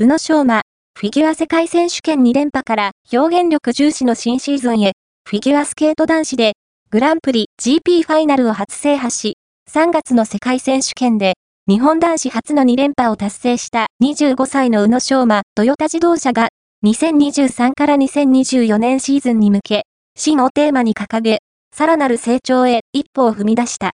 [0.00, 0.62] 宇野昌磨、
[0.96, 4.92] フィギュア世界選手権2連覇から表現力重視の新シーズンへ、
[5.28, 6.52] フィギュアスケート男子で、
[6.92, 9.38] グランプリ GP ファイナルを初制覇し、
[9.68, 11.32] 3月の世界選手権で、
[11.66, 16.50] 日本男子初の2連覇を達成した25歳の宇野昌磨、トヨタ自動車が、
[16.86, 19.82] 2023から2024年シーズンに向け、
[20.16, 21.38] 新をテーマに掲げ、
[21.74, 23.86] さらなる成長へ一歩を踏み出した。